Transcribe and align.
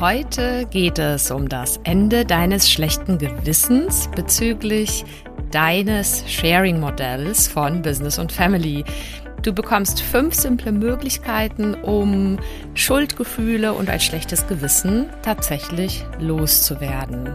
Heute 0.00 0.64
geht 0.70 1.00
es 1.00 1.32
um 1.32 1.48
das 1.48 1.80
Ende 1.82 2.24
deines 2.24 2.70
schlechten 2.70 3.18
Gewissens 3.18 4.08
bezüglich 4.14 5.04
deines 5.50 6.22
Sharing-Modells 6.28 7.48
von 7.48 7.82
Business 7.82 8.16
und 8.20 8.30
Family. 8.30 8.84
Du 9.42 9.52
bekommst 9.52 10.00
fünf 10.00 10.34
simple 10.34 10.70
Möglichkeiten, 10.70 11.74
um 11.74 12.38
Schuldgefühle 12.74 13.72
und 13.72 13.90
ein 13.90 13.98
schlechtes 13.98 14.46
Gewissen 14.46 15.06
tatsächlich 15.22 16.04
loszuwerden. 16.20 17.34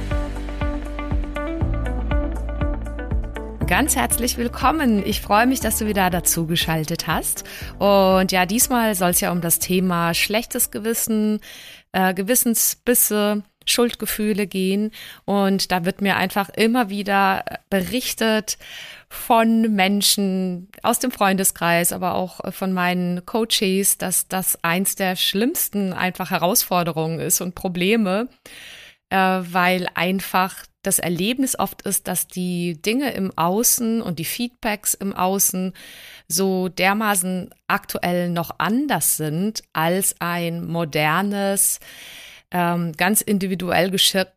Ganz 3.71 3.95
herzlich 3.95 4.35
willkommen. 4.35 5.01
Ich 5.05 5.21
freue 5.21 5.47
mich, 5.47 5.61
dass 5.61 5.77
du 5.77 5.87
wieder 5.87 6.09
dazu 6.09 6.45
geschaltet 6.45 7.07
hast. 7.07 7.45
Und 7.79 8.33
ja, 8.33 8.45
diesmal 8.45 8.95
soll 8.95 9.11
es 9.11 9.21
ja 9.21 9.31
um 9.31 9.39
das 9.39 9.59
Thema 9.59 10.13
schlechtes 10.13 10.71
Gewissen, 10.71 11.39
äh, 11.93 12.13
Gewissensbisse, 12.13 13.43
Schuldgefühle 13.65 14.45
gehen. 14.45 14.91
Und 15.23 15.71
da 15.71 15.85
wird 15.85 16.01
mir 16.01 16.17
einfach 16.17 16.49
immer 16.49 16.89
wieder 16.89 17.45
berichtet 17.69 18.57
von 19.07 19.73
Menschen 19.73 20.67
aus 20.83 20.99
dem 20.99 21.11
Freundeskreis, 21.11 21.93
aber 21.93 22.15
auch 22.15 22.41
von 22.51 22.73
meinen 22.73 23.25
Coaches, 23.25 23.97
dass 23.97 24.27
das 24.27 24.61
eins 24.65 24.97
der 24.97 25.15
schlimmsten 25.15 25.93
einfach 25.93 26.29
Herausforderungen 26.29 27.21
ist 27.21 27.39
und 27.39 27.55
Probleme, 27.55 28.27
äh, 29.11 29.15
weil 29.15 29.87
einfach 29.93 30.55
das 30.83 30.99
Erlebnis 30.99 31.57
oft 31.57 31.83
ist, 31.83 32.07
dass 32.07 32.27
die 32.27 32.81
Dinge 32.81 33.11
im 33.11 33.31
Außen 33.37 34.01
und 34.01 34.19
die 34.19 34.25
Feedbacks 34.25 34.93
im 34.93 35.13
Außen 35.13 35.73
so 36.27 36.69
dermaßen 36.69 37.53
aktuell 37.67 38.29
noch 38.29 38.51
anders 38.57 39.17
sind 39.17 39.63
als 39.73 40.15
ein 40.19 40.65
modernes, 40.65 41.79
ähm, 42.53 42.91
ganz 42.97 43.21
individuell 43.21 43.91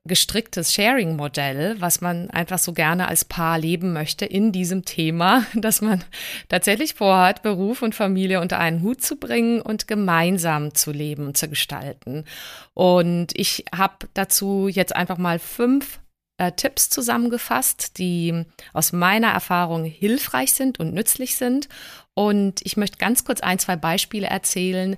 gestricktes 0.05 0.73
Sharing-Modell, 0.73 1.77
was 1.81 2.01
man 2.01 2.31
einfach 2.31 2.59
so 2.59 2.73
gerne 2.73 3.09
als 3.09 3.25
Paar 3.25 3.59
leben 3.59 3.93
möchte 3.93 4.25
in 4.25 4.53
diesem 4.53 4.85
Thema, 4.85 5.47
dass 5.55 5.81
man 5.81 6.05
tatsächlich 6.49 6.95
vorhat, 6.95 7.43
Beruf 7.43 7.83
und 7.83 7.95
Familie 7.95 8.41
unter 8.41 8.59
einen 8.59 8.83
Hut 8.83 9.03
zu 9.03 9.17
bringen 9.17 9.61
und 9.61 9.89
gemeinsam 9.89 10.75
zu 10.75 10.93
leben 10.93 11.27
und 11.27 11.37
zu 11.37 11.49
gestalten. 11.49 12.25
Und 12.73 13.29
ich 13.35 13.65
habe 13.75 14.07
dazu 14.15 14.69
jetzt 14.69 14.95
einfach 14.95 15.19
mal 15.19 15.39
fünf 15.41 15.99
äh, 16.39 16.53
Tipps 16.53 16.91
zusammengefasst, 16.91 17.99
die 17.99 18.45
aus 18.73 18.93
meiner 18.93 19.29
Erfahrung 19.29 19.85
hilfreich 19.85 20.53
sind 20.53 20.81
und 20.81 20.95
nützlich 20.95 21.37
sind. 21.37 21.69
Und 22.15 22.61
ich 22.65 22.77
möchte 22.77 22.99
ganz 22.99 23.25
kurz 23.25 23.41
ein, 23.41 23.59
zwei 23.59 23.77
Beispiele 23.77 24.27
erzählen, 24.27 24.97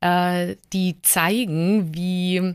äh, 0.00 0.56
die 0.72 1.00
zeigen, 1.02 1.94
wie, 1.94 2.54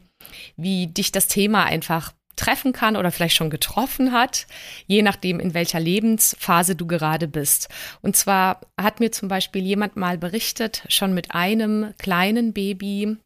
wie 0.55 0.87
dich 0.87 1.11
das 1.11 1.27
Thema 1.27 1.63
einfach 1.65 2.13
treffen 2.35 2.73
kann 2.73 2.95
oder 2.95 3.11
vielleicht 3.11 3.35
schon 3.35 3.49
getroffen 3.49 4.11
hat, 4.11 4.47
je 4.87 5.01
nachdem, 5.01 5.39
in 5.39 5.53
welcher 5.53 5.79
Lebensphase 5.79 6.75
du 6.75 6.87
gerade 6.87 7.27
bist. 7.27 7.69
Und 8.01 8.15
zwar 8.15 8.61
hat 8.79 8.99
mir 8.99 9.11
zum 9.11 9.27
Beispiel 9.27 9.63
jemand 9.63 9.95
mal 9.95 10.17
berichtet, 10.17 10.83
schon 10.89 11.13
mit 11.13 11.31
einem 11.35 11.93
kleinen 11.97 12.53
Baby 12.53 13.17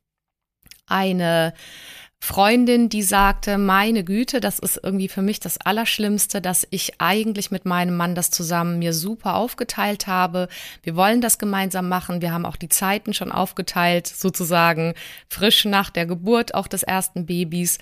eine 0.88 1.54
Freundin, 2.20 2.90
die 2.90 3.04
sagte, 3.04 3.58
meine 3.58 4.04
Güte, 4.04 4.40
das 4.40 4.60
ist 4.60 4.80
irgendwie 4.84 5.08
für 5.08 5.22
mich 5.22 5.40
das 5.40 5.60
Allerschlimmste, 5.60 6.42
dass 6.42 6.68
ich 6.72 7.00
eigentlich 7.00 7.52
mit 7.52 7.66
meinem 7.66 7.96
Mann 7.96 8.16
das 8.16 8.32
zusammen 8.32 8.80
mir 8.80 8.94
super 8.94 9.36
aufgeteilt 9.36 10.08
habe. 10.08 10.48
Wir 10.84 10.96
wollen 10.96 11.22
das 11.22 11.38
gemeinsam 11.38 11.88
machen. 11.88 12.22
Wir 12.22 12.34
haben 12.34 12.46
auch 12.46 12.56
die 12.56 12.70
Zeiten 12.70 13.14
schon 13.14 13.32
aufgeteilt, 13.32 14.08
sozusagen 14.08 14.94
frisch 15.30 15.66
nach 15.66 15.90
der 15.90 16.06
Geburt 16.06 16.54
auch 16.54 16.68
des 16.68 16.84
ersten 16.84 17.26
Babys 17.26 17.78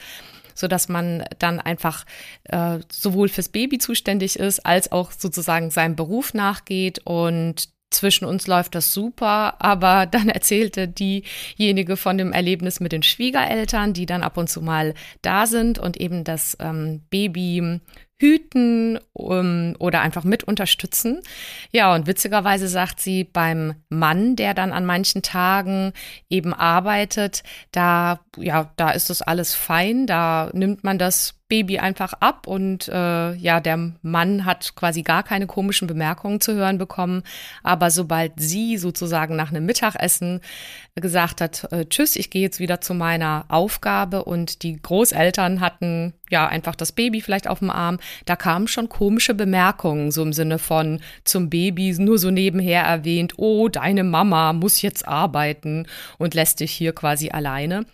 so 0.57 0.69
dass 0.69 0.88
man 0.88 1.25
dann 1.38 1.59
einfach 1.59 2.06
äh, 2.46 2.79
sowohl 2.90 3.28
fürs 3.28 3.50
Baby 3.50 3.78
zuständig 3.78 4.40
ist, 4.40 4.66
als 4.66 4.90
auch 4.90 5.12
sozusagen 5.12 5.69
seinem 5.69 5.97
Beruf 5.97 6.34
nachgeht 6.34 7.02
und 7.03 7.75
zwischen 7.91 8.25
uns 8.25 8.47
läuft 8.47 8.75
das 8.75 8.94
super, 8.94 9.56
aber 9.62 10.06
dann 10.12 10.29
erzählte 10.29 10.88
diejenige 10.88 11.97
von 11.97 12.18
dem 12.18 12.31
Erlebnis 12.31 12.79
mit 12.79 12.91
den 12.91 13.03
Schwiegereltern, 13.03 13.94
die 13.94 14.06
dann 14.06 14.23
ab 14.23 14.38
und 14.38 14.50
zu 14.50 14.62
mal 14.62 14.94
da 15.22 15.47
sind 15.47 15.79
und 15.79 15.97
eben 15.97 16.23
das 16.23 16.57
ähm, 16.59 17.01
Baby 17.09 17.79
hüten 18.18 18.97
um, 19.13 19.75
oder 19.79 20.01
einfach 20.01 20.23
mit 20.23 20.44
unterstützen. 20.44 21.19
Ja, 21.72 21.94
und 21.94 22.07
witzigerweise 22.07 22.68
sagt 22.68 23.01
sie 23.01 23.25
beim 23.25 23.75
Mann, 23.90 24.35
der 24.35 24.53
dann 24.53 24.72
an 24.72 24.85
manchen 24.85 25.22
Tagen 25.22 25.91
eben 26.29 26.53
arbeitet, 26.53 27.44
da, 27.72 28.22
ja, 28.38 28.72
da 28.78 28.91
ist 28.91 29.09
das 29.09 29.22
alles 29.22 29.53
fein, 29.53 30.07
da 30.07 30.50
nimmt 30.53 30.84
man 30.84 30.97
das 30.97 31.35
Baby 31.48 31.78
einfach 31.78 32.14
ab 32.22 32.48
und 32.48 32.88
äh, 32.88 33.34
ja, 33.36 33.60
der 33.60 33.92
Mann 34.02 34.46
hat 34.46 34.76
quasi 34.76 35.04
gar 35.04 35.22
keine 35.22 35.46
komischen 35.46 35.88
Bemerkungen 35.88 36.42
zu 36.42 36.56
hören 36.56 36.80
bekommen. 36.80 37.22
Aber 37.62 37.92
sobald 37.92 38.34
sie 38.38 38.78
sozusagen 38.78 39.36
nach 39.36 39.52
einem 39.52 39.66
Mittagessen 39.66 40.42
gesagt 40.96 41.42
hat, 41.42 41.72
äh, 41.72 41.86
tschüss, 41.86 42.16
ich 42.16 42.32
gehe 42.32 42.42
jetzt 42.42 42.60
wieder 42.60 42.82
zu 42.82 42.96
meiner 42.96 43.46
Aufgabe 43.50 44.24
und 44.24 44.64
die 44.64 44.82
Großeltern 44.82 45.60
hatten 45.60 46.14
ja 46.32 46.48
einfach 46.48 46.76
das 46.76 46.92
Baby 46.92 47.22
vielleicht 47.22 47.48
auf 47.48 47.60
dem 47.60 47.70
Arm, 47.70 48.00
da 48.26 48.36
kamen 48.36 48.68
schon 48.68 48.90
komische 48.90 49.36
Bemerkungen, 49.36 50.10
so 50.10 50.24
im 50.24 50.34
Sinne 50.34 50.58
von 50.58 51.00
zum 51.26 51.52
Baby 51.52 51.94
nur 52.00 52.18
so 52.18 52.32
nebenher 52.32 52.82
erwähnt, 52.84 53.34
oh, 53.38 53.68
deine 53.70 54.04
Mama 54.04 54.54
muss 54.54 54.82
jetzt 54.82 55.08
arbeiten 55.08 55.86
und 56.18 56.34
lässt 56.34 56.60
dich 56.62 56.72
hier 56.72 56.94
quasi 56.94 57.30
alleine. 57.30 57.86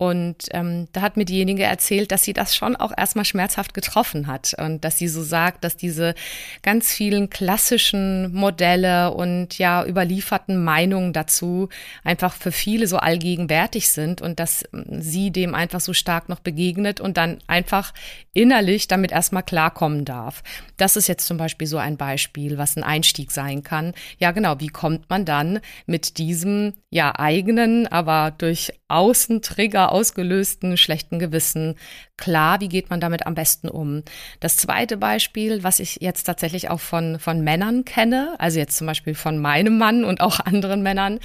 Und 0.00 0.46
ähm, 0.52 0.86
da 0.92 1.02
hat 1.02 1.16
mir 1.16 1.24
diejenige 1.24 1.64
erzählt, 1.64 2.12
dass 2.12 2.22
sie 2.22 2.32
das 2.32 2.54
schon 2.54 2.76
auch 2.76 2.92
erstmal 2.96 3.24
schmerzhaft 3.24 3.74
getroffen 3.74 4.28
hat 4.28 4.54
und 4.56 4.84
dass 4.84 4.96
sie 4.96 5.08
so 5.08 5.24
sagt, 5.24 5.64
dass 5.64 5.76
diese 5.76 6.14
ganz 6.62 6.92
vielen 6.92 7.30
klassischen 7.30 8.32
Modelle 8.32 9.12
und 9.12 9.58
ja 9.58 9.84
überlieferten 9.84 10.62
Meinungen 10.62 11.12
dazu 11.12 11.68
einfach 12.04 12.32
für 12.32 12.52
viele 12.52 12.86
so 12.86 12.98
allgegenwärtig 12.98 13.88
sind 13.88 14.22
und 14.22 14.38
dass 14.38 14.62
ähm, 14.72 15.02
sie 15.02 15.32
dem 15.32 15.52
einfach 15.52 15.80
so 15.80 15.92
stark 15.92 16.28
noch 16.28 16.38
begegnet 16.38 17.00
und 17.00 17.16
dann 17.16 17.38
einfach 17.48 17.92
innerlich 18.34 18.86
damit 18.86 19.10
erstmal 19.10 19.42
klarkommen 19.42 20.04
darf. 20.04 20.44
Das 20.76 20.96
ist 20.96 21.08
jetzt 21.08 21.26
zum 21.26 21.38
Beispiel 21.38 21.66
so 21.66 21.78
ein 21.78 21.96
Beispiel, 21.96 22.56
was 22.56 22.76
ein 22.76 22.84
Einstieg 22.84 23.32
sein 23.32 23.64
kann. 23.64 23.94
Ja, 24.18 24.30
genau, 24.30 24.60
wie 24.60 24.68
kommt 24.68 25.10
man 25.10 25.24
dann 25.24 25.58
mit 25.86 26.18
diesem 26.18 26.74
ja 26.88 27.18
eigenen, 27.18 27.88
aber 27.88 28.32
durch 28.38 28.72
Außentrigger 28.86 29.87
ausgelösten 29.92 30.76
schlechten 30.76 31.18
Gewissen 31.18 31.74
klar, 32.16 32.60
wie 32.60 32.68
geht 32.68 32.90
man 32.90 33.00
damit 33.00 33.26
am 33.26 33.34
besten 33.34 33.68
um. 33.68 34.02
Das 34.40 34.56
zweite 34.56 34.96
Beispiel, 34.96 35.62
was 35.62 35.80
ich 35.80 35.98
jetzt 36.00 36.24
tatsächlich 36.24 36.70
auch 36.70 36.80
von, 36.80 37.18
von 37.18 37.42
Männern 37.42 37.84
kenne, 37.84 38.36
also 38.38 38.58
jetzt 38.58 38.76
zum 38.76 38.86
Beispiel 38.86 39.14
von 39.14 39.38
meinem 39.38 39.78
Mann 39.78 40.04
und 40.04 40.20
auch 40.20 40.40
anderen 40.44 40.82
Männern, 40.82 41.18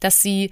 dass 0.00 0.22
sie 0.22 0.50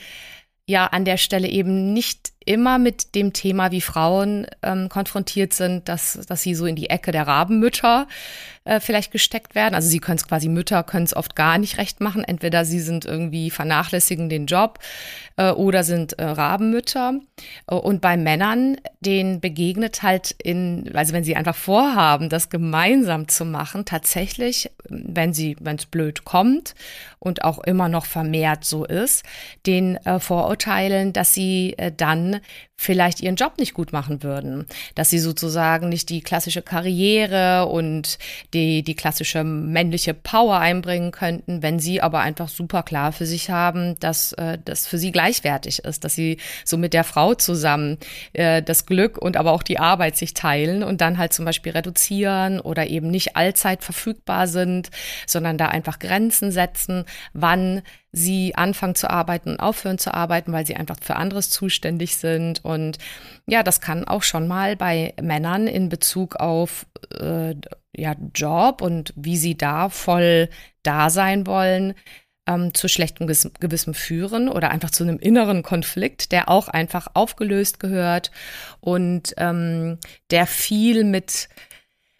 ja 0.66 0.86
an 0.86 1.04
der 1.04 1.18
Stelle 1.18 1.48
eben 1.48 1.92
nicht 1.92 2.33
immer 2.44 2.78
mit 2.78 3.14
dem 3.14 3.32
Thema, 3.32 3.70
wie 3.70 3.80
Frauen 3.80 4.46
ähm, 4.62 4.88
konfrontiert 4.88 5.52
sind, 5.52 5.88
dass, 5.88 6.20
dass 6.28 6.42
sie 6.42 6.54
so 6.54 6.66
in 6.66 6.76
die 6.76 6.90
Ecke 6.90 7.12
der 7.12 7.26
Rabenmütter 7.26 8.06
äh, 8.64 8.80
vielleicht 8.80 9.12
gesteckt 9.12 9.54
werden. 9.54 9.74
Also 9.74 9.88
sie 9.88 9.98
können 10.00 10.16
es 10.16 10.26
quasi, 10.26 10.48
Mütter 10.48 10.82
können 10.82 11.04
es 11.04 11.14
oft 11.14 11.36
gar 11.36 11.58
nicht 11.58 11.78
recht 11.78 12.00
machen. 12.00 12.24
Entweder 12.24 12.64
sie 12.64 12.80
sind 12.80 13.04
irgendwie 13.04 13.50
vernachlässigen 13.50 14.28
den 14.28 14.46
Job 14.46 14.78
äh, 15.36 15.50
oder 15.50 15.84
sind 15.84 16.14
äh, 16.14 16.24
Rabenmütter. 16.24 17.20
Äh, 17.66 17.74
und 17.74 18.00
bei 18.00 18.16
Männern, 18.16 18.78
denen 19.00 19.40
begegnet 19.40 20.02
halt 20.02 20.34
in, 20.42 20.90
also 20.94 21.12
wenn 21.12 21.24
sie 21.24 21.36
einfach 21.36 21.56
vorhaben, 21.56 22.28
das 22.28 22.48
gemeinsam 22.48 23.28
zu 23.28 23.44
machen, 23.44 23.84
tatsächlich, 23.84 24.70
wenn 24.88 25.34
sie, 25.34 25.56
wenn 25.60 25.76
es 25.76 25.86
blöd 25.86 26.24
kommt 26.24 26.74
und 27.18 27.44
auch 27.44 27.58
immer 27.58 27.88
noch 27.88 28.06
vermehrt 28.06 28.64
so 28.64 28.84
ist, 28.84 29.24
den 29.66 29.96
äh, 30.06 30.18
Vorurteilen, 30.20 31.12
dass 31.12 31.34
sie 31.34 31.74
äh, 31.76 31.92
dann 31.94 32.33
vielleicht 32.76 33.20
ihren 33.20 33.36
Job 33.36 33.58
nicht 33.58 33.74
gut 33.74 33.92
machen 33.92 34.22
würden, 34.22 34.66
dass 34.94 35.10
sie 35.10 35.18
sozusagen 35.18 35.88
nicht 35.88 36.08
die 36.08 36.20
klassische 36.20 36.62
Karriere 36.62 37.66
und 37.66 38.18
die, 38.52 38.82
die 38.82 38.94
klassische 38.94 39.44
männliche 39.44 40.14
Power 40.14 40.58
einbringen 40.58 41.12
könnten, 41.12 41.62
wenn 41.62 41.78
sie 41.78 42.00
aber 42.00 42.20
einfach 42.20 42.48
super 42.48 42.82
klar 42.82 43.12
für 43.12 43.26
sich 43.26 43.50
haben, 43.50 43.98
dass 44.00 44.32
äh, 44.34 44.58
das 44.64 44.86
für 44.86 44.98
sie 44.98 45.12
gleichwertig 45.12 45.80
ist, 45.80 46.04
dass 46.04 46.14
sie 46.14 46.38
so 46.64 46.76
mit 46.76 46.94
der 46.94 47.04
Frau 47.04 47.34
zusammen 47.34 47.98
äh, 48.32 48.62
das 48.62 48.86
Glück 48.86 49.18
und 49.18 49.36
aber 49.36 49.52
auch 49.52 49.62
die 49.62 49.78
Arbeit 49.78 50.16
sich 50.16 50.34
teilen 50.34 50.82
und 50.82 51.00
dann 51.00 51.18
halt 51.18 51.32
zum 51.32 51.44
Beispiel 51.44 51.72
reduzieren 51.72 52.60
oder 52.60 52.86
eben 52.86 53.10
nicht 53.10 53.36
allzeit 53.36 53.82
verfügbar 53.82 54.46
sind, 54.46 54.90
sondern 55.26 55.58
da 55.58 55.68
einfach 55.68 55.98
Grenzen 55.98 56.50
setzen, 56.50 57.04
wann 57.32 57.82
sie 58.14 58.54
anfangen 58.54 58.94
zu 58.94 59.10
arbeiten 59.10 59.50
und 59.50 59.60
aufhören 59.60 59.98
zu 59.98 60.14
arbeiten, 60.14 60.52
weil 60.52 60.64
sie 60.64 60.76
einfach 60.76 60.96
für 61.02 61.16
anderes 61.16 61.50
zuständig 61.50 62.16
sind. 62.16 62.64
Und 62.64 62.98
ja, 63.46 63.62
das 63.64 63.80
kann 63.80 64.06
auch 64.06 64.22
schon 64.22 64.46
mal 64.46 64.76
bei 64.76 65.14
Männern 65.20 65.66
in 65.66 65.88
Bezug 65.88 66.36
auf 66.36 66.86
äh, 67.18 67.54
ja, 67.96 68.14
Job 68.34 68.82
und 68.82 69.12
wie 69.16 69.36
sie 69.36 69.56
da 69.56 69.88
voll 69.88 70.48
da 70.84 71.10
sein 71.10 71.46
wollen, 71.46 71.94
ähm, 72.46 72.72
zu 72.72 72.88
schlechtem 72.88 73.26
Gewissen 73.26 73.94
führen 73.94 74.48
oder 74.48 74.70
einfach 74.70 74.90
zu 74.90 75.02
einem 75.02 75.18
inneren 75.18 75.62
Konflikt, 75.64 76.30
der 76.30 76.48
auch 76.48 76.68
einfach 76.68 77.08
aufgelöst 77.14 77.80
gehört 77.80 78.30
und 78.80 79.34
ähm, 79.38 79.98
der 80.30 80.46
viel 80.46 81.02
mit 81.02 81.48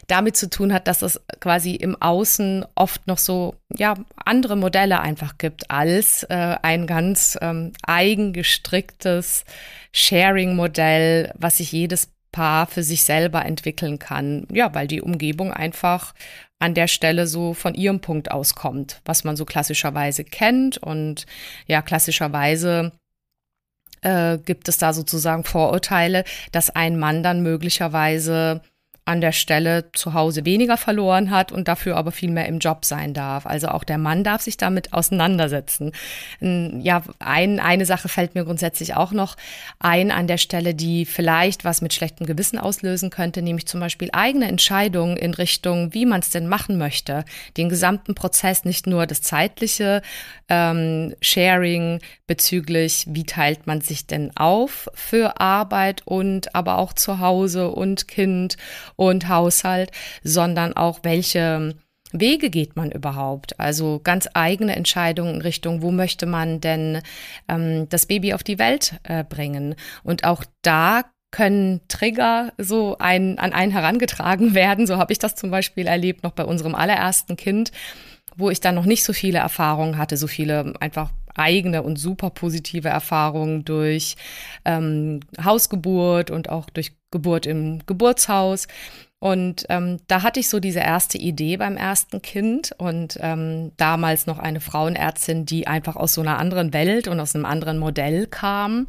damit 0.07 0.37
zu 0.37 0.49
tun 0.49 0.73
hat, 0.73 0.87
dass 0.87 1.01
es 1.01 1.21
quasi 1.39 1.75
im 1.75 1.99
Außen 2.01 2.65
oft 2.75 3.07
noch 3.07 3.17
so 3.17 3.55
ja 3.75 3.95
andere 4.15 4.55
Modelle 4.55 4.99
einfach 4.99 5.37
gibt 5.37 5.71
als 5.71 6.23
äh, 6.23 6.55
ein 6.61 6.87
ganz 6.87 7.37
ähm, 7.41 7.73
eigengestricktes 7.85 9.45
Sharing-Modell, 9.93 11.31
was 11.35 11.57
sich 11.57 11.71
jedes 11.71 12.09
Paar 12.31 12.67
für 12.67 12.83
sich 12.83 13.03
selber 13.03 13.45
entwickeln 13.45 13.97
kann. 13.97 14.45
Ja, 14.51 14.73
weil 14.73 14.87
die 14.87 15.01
Umgebung 15.01 15.53
einfach 15.53 16.13
an 16.59 16.73
der 16.73 16.87
Stelle 16.87 17.27
so 17.27 17.53
von 17.53 17.73
ihrem 17.73 17.99
Punkt 18.01 18.31
aus 18.31 18.55
kommt, 18.55 19.01
was 19.05 19.23
man 19.23 19.35
so 19.35 19.45
klassischerweise 19.45 20.23
kennt 20.23 20.77
und 20.77 21.25
ja 21.67 21.81
klassischerweise 21.81 22.91
äh, 24.01 24.37
gibt 24.37 24.67
es 24.67 24.77
da 24.77 24.93
sozusagen 24.93 25.43
Vorurteile, 25.43 26.23
dass 26.51 26.69
ein 26.69 26.97
Mann 26.97 27.23
dann 27.23 27.41
möglicherweise 27.41 28.61
an 29.05 29.21
der 29.21 29.31
Stelle 29.31 29.91
zu 29.93 30.15
Hause 30.15 30.45
weniger 30.45 30.77
verloren 30.77 31.29
hat 31.29 31.51
und 31.51 31.67
dafür 31.67 31.95
aber 31.95 32.11
viel 32.11 32.31
mehr 32.31 32.47
im 32.47 32.57
Job 32.57 32.85
sein 32.85 33.13
darf. 33.13 33.45
Also 33.45 33.67
auch 33.67 33.83
der 33.83 33.99
Mann 33.99 34.23
darf 34.23 34.41
sich 34.41 34.57
damit 34.57 34.93
auseinandersetzen. 34.93 35.91
Ja, 36.39 37.03
ein, 37.19 37.59
eine 37.59 37.85
Sache 37.85 38.09
fällt 38.09 38.33
mir 38.33 38.45
grundsätzlich 38.45 38.95
auch 38.95 39.11
noch 39.11 39.37
ein 39.77 40.09
an 40.09 40.25
der 40.25 40.39
Stelle, 40.39 40.73
die 40.73 41.05
vielleicht 41.05 41.63
was 41.63 41.83
mit 41.83 41.93
schlechtem 41.93 42.25
Gewissen 42.25 42.57
auslösen 42.57 43.11
könnte, 43.11 43.43
nämlich 43.43 43.67
zum 43.67 43.79
Beispiel 43.79 44.09
eigene 44.11 44.47
Entscheidungen 44.47 45.17
in 45.17 45.35
Richtung, 45.35 45.93
wie 45.93 46.07
man 46.07 46.21
es 46.21 46.31
denn 46.31 46.47
machen 46.47 46.79
möchte. 46.79 47.25
Den 47.57 47.69
gesamten 47.69 48.15
Prozess, 48.15 48.65
nicht 48.65 48.87
nur 48.87 49.05
das 49.05 49.21
zeitliche 49.21 50.01
ähm, 50.49 51.13
Sharing 51.21 51.99
bezüglich, 52.25 53.05
wie 53.07 53.23
teilt 53.23 53.67
man 53.67 53.81
sich 53.81 54.07
denn 54.07 54.35
auf 54.35 54.89
für 54.95 55.39
Arbeit 55.39 56.01
und 56.05 56.55
aber 56.55 56.79
auch 56.79 56.93
zu 56.93 57.19
Hause 57.19 57.69
und 57.69 58.07
Kind 58.07 58.57
und 58.95 59.29
Haushalt, 59.29 59.91
sondern 60.23 60.73
auch 60.73 60.99
welche 61.03 61.75
Wege 62.11 62.49
geht 62.49 62.75
man 62.75 62.91
überhaupt? 62.91 63.59
Also 63.59 63.99
ganz 64.03 64.27
eigene 64.33 64.75
Entscheidungen 64.75 65.35
in 65.35 65.41
Richtung, 65.41 65.81
wo 65.81 65.91
möchte 65.91 66.25
man 66.25 66.61
denn 66.61 67.01
ähm, 67.47 67.89
das 67.89 68.05
Baby 68.05 68.33
auf 68.33 68.43
die 68.43 68.59
Welt 68.59 68.95
äh, 69.03 69.23
bringen? 69.23 69.75
Und 70.03 70.23
auch 70.23 70.43
da 70.61 71.03
können 71.31 71.81
Trigger 71.89 72.53
so 72.57 72.97
ein, 72.99 73.37
an 73.39 73.51
einen 73.51 73.71
herangetragen 73.71 74.53
werden. 74.55 74.87
So 74.87 74.97
habe 74.97 75.11
ich 75.11 75.19
das 75.19 75.35
zum 75.35 75.51
Beispiel 75.51 75.87
erlebt 75.87 76.23
noch 76.23 76.31
bei 76.31 76.45
unserem 76.45 76.75
allerersten 76.75 77.35
Kind, 77.35 77.71
wo 78.37 78.49
ich 78.49 78.61
dann 78.61 78.75
noch 78.75 78.85
nicht 78.85 79.03
so 79.03 79.13
viele 79.13 79.39
Erfahrungen 79.39 79.97
hatte, 79.97 80.17
so 80.17 80.27
viele 80.27 80.73
einfach 80.79 81.11
eigene 81.35 81.83
und 81.83 81.97
super 81.97 82.29
positive 82.29 82.89
Erfahrungen 82.89 83.65
durch 83.65 84.15
ähm, 84.65 85.19
Hausgeburt 85.43 86.31
und 86.31 86.49
auch 86.49 86.69
durch 86.69 86.93
Geburt 87.11 87.45
im 87.45 87.79
Geburtshaus. 87.85 88.67
Und 89.19 89.65
ähm, 89.69 89.99
da 90.07 90.21
hatte 90.21 90.39
ich 90.39 90.49
so 90.49 90.59
diese 90.59 90.81
erste 90.81 91.17
Idee 91.17 91.57
beim 91.57 91.77
ersten 91.77 92.21
Kind 92.21 92.73
und 92.77 93.17
ähm, 93.21 93.71
damals 93.77 94.27
noch 94.27 94.37
eine 94.37 94.59
Frauenärztin, 94.59 95.45
die 95.45 95.67
einfach 95.67 95.95
aus 95.95 96.13
so 96.13 96.21
einer 96.21 96.37
anderen 96.37 96.73
Welt 96.73 97.07
und 97.07 97.19
aus 97.19 97.33
einem 97.33 97.45
anderen 97.45 97.79
Modell 97.79 98.27
kam 98.27 98.87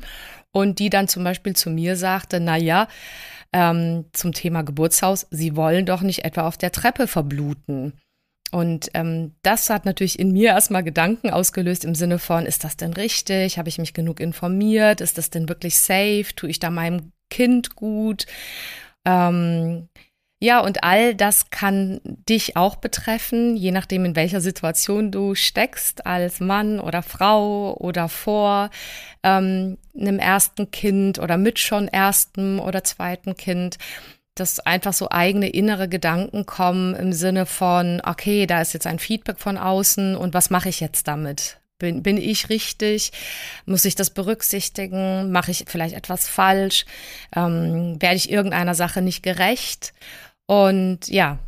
und 0.53 0.79
die 0.79 0.91
dann 0.91 1.09
zum 1.09 1.25
Beispiel 1.25 1.55
zu 1.55 1.71
mir 1.71 1.97
sagte, 1.97 2.41
na 2.41 2.57
ja, 2.57 2.89
ähm, 3.53 4.07
zum 4.13 4.33
Thema 4.33 4.63
Geburtshaus, 4.63 5.27
Sie 5.31 5.57
wollen 5.57 5.87
doch 5.87 6.03
nicht 6.03 6.25
etwa 6.25 6.47
auf 6.47 6.59
der 6.59 6.73
Treppe 6.73 7.07
verbluten. 7.07 7.95
Und 8.53 8.91
ähm, 8.95 9.35
das 9.43 9.71
hat 9.71 9.85
natürlich 9.85 10.19
in 10.19 10.33
mir 10.33 10.51
erstmal 10.51 10.85
Gedanken 10.85 11.31
ausgelöst 11.31 11.85
im 11.85 11.95
Sinne 11.95 12.19
von, 12.19 12.47
ist 12.47 12.65
das 12.65 12.77
denn 12.77 12.93
richtig? 12.93 13.59
Habe 13.59 13.69
ich 13.69 13.79
mich 13.79 13.93
genug 13.93 14.21
informiert? 14.21 15.01
Ist 15.01 15.19
das 15.19 15.31
denn 15.31 15.49
wirklich 15.49 15.79
safe? 15.79 16.27
Tue 16.35 16.51
ich 16.51 16.61
da 16.61 16.71
meinem 16.71 17.13
Kind 17.29 17.75
gut? 17.75 18.27
Ähm, 19.05 19.89
ja, 20.39 20.61
und 20.61 20.85
all 20.85 21.15
das 21.15 21.49
kann 21.49 22.01
dich 22.05 22.57
auch 22.59 22.77
betreffen, 22.77 23.57
je 23.57 23.73
nachdem, 23.73 24.05
in 24.05 24.17
welcher 24.17 24.43
Situation 24.43 25.11
du 25.11 25.35
steckst, 25.35 26.05
als 26.05 26.41
Mann 26.41 26.79
oder 26.79 27.03
Frau 27.03 27.75
oder 27.79 28.11
vor 28.11 28.69
ähm, 29.23 29.79
einem 29.99 30.19
ersten 30.19 30.71
Kind 30.71 31.19
oder 31.19 31.39
mit 31.39 31.59
schon 31.59 31.89
ersten 31.89 32.59
oder 32.59 32.85
zweiten 32.85 33.35
Kind 33.35 33.79
dass 34.37 34.61
einfach 34.61 34.93
so 34.93 35.11
eigene 35.11 35.49
innere 35.49 35.89
Gedanken 35.89 36.47
kommen 36.47 36.95
im 36.95 37.13
Sinne 37.13 37.47
von, 37.47 38.01
okay, 38.05 38.47
da 38.47 38.61
ist 38.61 38.75
jetzt 38.75 38.87
ein 38.87 38.99
Feedback 38.99 39.41
von 39.41 39.57
außen 39.57 40.15
und 40.15 40.35
was 40.35 40.51
mache 40.51 40.69
ich 40.69 40.81
jetzt 40.81 41.09
damit? 41.09 41.59
Bin, 41.79 42.03
bin 42.03 42.17
ich 42.17 42.49
richtig? 42.49 43.13
Muss 43.67 43.85
ich 43.85 43.97
das 43.97 44.11
berücksichtigen? 44.11 45.31
Mache 45.31 45.51
ich 45.51 45.65
vielleicht 45.67 45.95
etwas 45.95 46.27
falsch? 46.29 46.87
Ähm, 47.35 48.01
werde 48.01 48.17
ich 48.17 48.31
irgendeiner 48.31 48.75
Sache 48.75 49.03
nicht 49.03 49.23
gerecht? 49.23 49.93
Und 50.47 51.09
ja, 51.09 51.39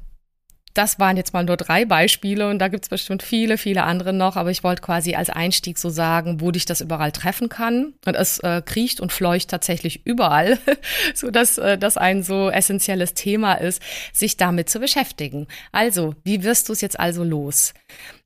das 0.75 0.99
waren 0.99 1.17
jetzt 1.17 1.32
mal 1.32 1.44
nur 1.44 1.56
drei 1.56 1.85
Beispiele 1.85 2.49
und 2.49 2.59
da 2.59 2.69
gibt 2.69 2.85
es 2.85 2.88
bestimmt 2.88 3.23
viele, 3.23 3.59
viele 3.59 3.85
andere 3.85 4.12
noch, 4.12 4.37
aber 4.37 4.50
ich 4.50 4.62
wollte 4.62 4.82
quasi 4.82 5.15
als 5.15 5.31
Einstieg 5.31 5.79
so 5.79 5.91
sagen, 5.91 6.41
wo 6.41 6.50
dich 6.50 6.67
das 6.67 6.81
überall 6.81 7.12
treffen 7.12 7.49
kann. 7.49 7.94
Und 8.06 8.15
es 8.15 8.39
äh, 8.41 8.63
kriecht 8.65 9.01
und 9.01 9.13
fleucht 9.13 9.51
tatsächlich 9.51 10.06
überall, 10.06 10.58
so 11.15 11.31
dass 11.31 11.58
äh, 11.58 11.79
das 11.79 11.96
ein 11.96 12.22
so 12.22 12.51
essentielles 12.51 13.15
Thema 13.15 13.55
ist, 13.55 13.82
sich 14.13 14.37
damit 14.37 14.69
zu 14.69 14.81
beschäftigen. 14.81 15.46
Also, 15.72 16.15
wie 16.25 16.43
wirst 16.43 16.69
du 16.69 16.72
es 16.72 16.81
jetzt 16.81 16.98
also 16.98 17.25
los? 17.25 17.75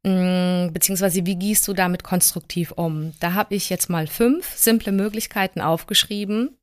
Mm, 0.04 0.72
beziehungsweise 0.72 1.25
wie 1.25 1.37
gehst 1.37 1.68
du 1.68 1.72
damit 1.72 2.02
konstruktiv 2.02 2.72
um? 2.72 3.12
Da 3.20 3.34
habe 3.34 3.54
ich 3.54 3.70
jetzt 3.70 3.88
mal 3.88 4.06
fünf 4.06 4.56
simple 4.56 4.92
Möglichkeiten 4.92 5.61
aufgeschrieben, 5.61 6.56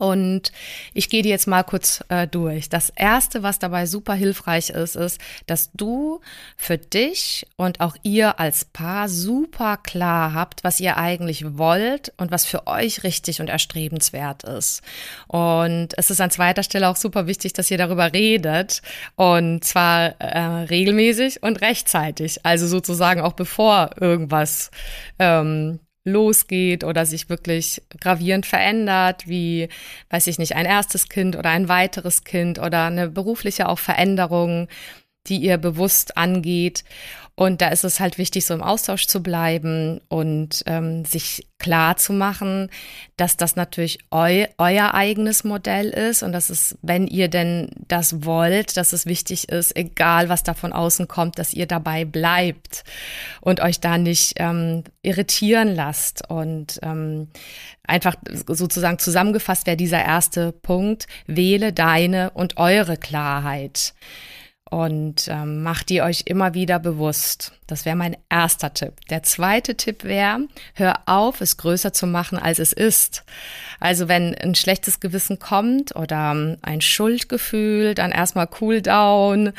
und 0.00 0.50
ich 0.94 1.10
gehe 1.10 1.22
die 1.22 1.28
jetzt 1.28 1.46
mal 1.46 1.62
kurz 1.62 2.02
äh, 2.08 2.26
durch. 2.26 2.70
Das 2.70 2.88
erste, 2.88 3.42
was 3.42 3.58
dabei 3.58 3.84
super 3.84 4.14
hilfreich 4.14 4.70
ist, 4.70 4.96
ist, 4.96 5.20
dass 5.46 5.70
du 5.74 6.22
für 6.56 6.78
dich 6.78 7.46
und 7.56 7.80
auch 7.80 7.94
ihr 8.02 8.40
als 8.40 8.64
Paar 8.64 9.10
super 9.10 9.76
klar 9.76 10.32
habt, 10.32 10.64
was 10.64 10.80
ihr 10.80 10.96
eigentlich 10.96 11.58
wollt 11.58 12.14
und 12.16 12.30
was 12.30 12.46
für 12.46 12.66
euch 12.66 13.04
richtig 13.04 13.42
und 13.42 13.48
erstrebenswert 13.48 14.44
ist. 14.44 14.80
Und 15.28 15.88
es 15.98 16.10
ist 16.10 16.22
an 16.22 16.30
zweiter 16.30 16.62
Stelle 16.62 16.88
auch 16.88 16.96
super 16.96 17.26
wichtig, 17.26 17.52
dass 17.52 17.70
ihr 17.70 17.78
darüber 17.78 18.14
redet 18.14 18.80
und 19.16 19.64
zwar 19.64 20.18
äh, 20.18 20.64
regelmäßig 20.64 21.42
und 21.42 21.60
rechtzeitig. 21.60 22.46
Also 22.46 22.66
sozusagen 22.66 23.20
auch 23.20 23.34
bevor 23.34 23.90
irgendwas 24.00 24.70
ähm, 25.18 25.78
losgeht 26.04 26.84
oder 26.84 27.04
sich 27.06 27.28
wirklich 27.28 27.82
gravierend 28.00 28.46
verändert, 28.46 29.28
wie, 29.28 29.68
weiß 30.08 30.26
ich 30.26 30.38
nicht, 30.38 30.56
ein 30.56 30.66
erstes 30.66 31.08
Kind 31.08 31.36
oder 31.36 31.50
ein 31.50 31.68
weiteres 31.68 32.24
Kind 32.24 32.58
oder 32.58 32.86
eine 32.86 33.08
berufliche 33.08 33.68
auch 33.68 33.78
Veränderung, 33.78 34.68
die 35.26 35.38
ihr 35.38 35.58
bewusst 35.58 36.16
angeht. 36.16 36.84
Und 37.40 37.62
da 37.62 37.68
ist 37.68 37.84
es 37.84 38.00
halt 38.00 38.18
wichtig, 38.18 38.44
so 38.44 38.52
im 38.52 38.62
Austausch 38.62 39.06
zu 39.06 39.22
bleiben 39.22 40.02
und 40.08 40.62
ähm, 40.66 41.06
sich 41.06 41.46
klar 41.58 41.96
zu 41.96 42.12
machen, 42.12 42.68
dass 43.16 43.38
das 43.38 43.56
natürlich 43.56 43.98
eu 44.10 44.44
euer 44.58 44.92
eigenes 44.92 45.42
Modell 45.42 45.88
ist 45.88 46.22
und 46.22 46.32
dass 46.32 46.50
es, 46.50 46.76
wenn 46.82 47.06
ihr 47.06 47.28
denn 47.28 47.70
das 47.88 48.26
wollt, 48.26 48.76
dass 48.76 48.92
es 48.92 49.06
wichtig 49.06 49.48
ist, 49.48 49.74
egal 49.74 50.28
was 50.28 50.42
da 50.42 50.52
von 50.52 50.74
außen 50.74 51.08
kommt, 51.08 51.38
dass 51.38 51.54
ihr 51.54 51.64
dabei 51.64 52.04
bleibt 52.04 52.84
und 53.40 53.60
euch 53.60 53.80
da 53.80 53.96
nicht 53.96 54.34
ähm, 54.36 54.84
irritieren 55.00 55.74
lasst. 55.74 56.28
Und 56.28 56.78
ähm, 56.82 57.28
einfach 57.84 58.16
sozusagen 58.48 58.98
zusammengefasst 58.98 59.66
wäre 59.66 59.78
dieser 59.78 60.04
erste 60.04 60.52
Punkt, 60.52 61.06
wähle 61.26 61.72
deine 61.72 62.32
und 62.32 62.58
eure 62.58 62.98
Klarheit. 62.98 63.94
Und 64.70 65.26
ähm, 65.28 65.62
macht 65.62 65.88
die 65.88 66.00
euch 66.00 66.22
immer 66.26 66.54
wieder 66.54 66.78
bewusst. 66.78 67.52
Das 67.66 67.84
wäre 67.84 67.96
mein 67.96 68.16
erster 68.28 68.72
Tipp. 68.72 68.94
Der 69.10 69.22
zweite 69.24 69.76
Tipp 69.76 70.04
wäre, 70.04 70.46
hör 70.74 71.00
auf, 71.06 71.40
es 71.40 71.56
größer 71.56 71.92
zu 71.92 72.06
machen, 72.06 72.38
als 72.38 72.60
es 72.60 72.72
ist. 72.72 73.24
Also 73.80 74.08
wenn 74.08 74.34
ein 74.36 74.54
schlechtes 74.54 75.00
Gewissen 75.00 75.40
kommt 75.40 75.96
oder 75.96 76.56
ein 76.62 76.80
Schuldgefühl, 76.80 77.94
dann 77.94 78.12
erstmal 78.12 78.48
cool 78.60 78.80
down, 78.80 79.52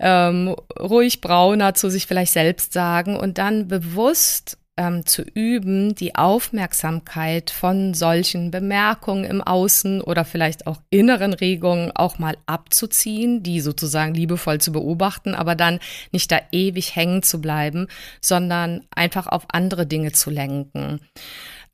ähm, 0.00 0.56
ruhig 0.78 1.20
brauner 1.20 1.74
zu 1.74 1.90
sich 1.90 2.06
vielleicht 2.06 2.32
selbst 2.32 2.72
sagen 2.72 3.16
und 3.16 3.36
dann 3.36 3.68
bewusst 3.68 4.56
ähm, 4.76 5.06
zu 5.06 5.22
üben, 5.22 5.94
die 5.94 6.14
Aufmerksamkeit 6.14 7.50
von 7.50 7.94
solchen 7.94 8.50
Bemerkungen 8.50 9.24
im 9.24 9.40
Außen 9.40 10.00
oder 10.00 10.24
vielleicht 10.24 10.66
auch 10.66 10.80
inneren 10.90 11.32
Regungen 11.32 11.92
auch 11.92 12.18
mal 12.18 12.36
abzuziehen, 12.46 13.42
die 13.42 13.60
sozusagen 13.60 14.14
liebevoll 14.14 14.60
zu 14.60 14.72
beobachten, 14.72 15.34
aber 15.34 15.54
dann 15.54 15.78
nicht 16.12 16.32
da 16.32 16.40
ewig 16.50 16.96
hängen 16.96 17.22
zu 17.22 17.40
bleiben, 17.40 17.86
sondern 18.20 18.82
einfach 18.94 19.26
auf 19.26 19.44
andere 19.48 19.86
Dinge 19.86 20.12
zu 20.12 20.30
lenken. 20.30 21.00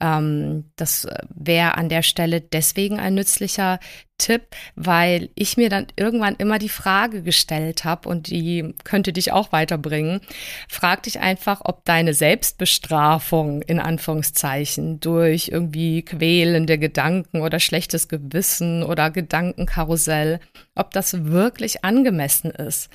Ähm, 0.01 0.71
das 0.77 1.07
wäre 1.35 1.77
an 1.77 1.89
der 1.89 2.03
Stelle 2.03 2.41
deswegen 2.41 2.99
ein 2.99 3.15
nützlicher 3.15 3.79
Tipp, 4.19 4.43
weil 4.75 5.31
ich 5.35 5.57
mir 5.57 5.71
dann 5.71 5.87
irgendwann 5.97 6.37
immer 6.37 6.59
die 6.59 6.69
Frage 6.69 7.23
gestellt 7.23 7.85
habe 7.85 8.09
und 8.09 8.29
die 8.29 8.75
könnte 8.85 9.13
dich 9.13 9.33
auch 9.33 9.53
weiterbringen. 9.53 10.21
Frag 10.69 11.05
dich 11.05 11.21
einfach, 11.21 11.63
ob 11.65 11.85
deine 11.85 12.13
Selbstbestrafung 12.13 13.63
in 13.63 13.81
Anführungszeichen 13.81 15.01
durch 15.01 15.49
irgendwie 15.49 16.03
quälende 16.03 16.79
Gedanken 16.79 17.41
oder 17.41 17.61
schlechtes 17.61 18.09
Gewissen 18.09 18.83
oder 18.83 19.11
Gedankenkarussell, 19.11 20.41
ob 20.75 20.91
das 20.91 21.25
wirklich 21.25 21.85
angemessen 21.85 22.51
ist 22.51 22.91